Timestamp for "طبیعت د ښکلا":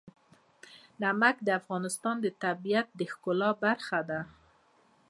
2.43-3.49